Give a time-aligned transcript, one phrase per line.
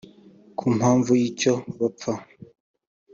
[0.57, 2.13] Ku mpamvu y’icyo bapfa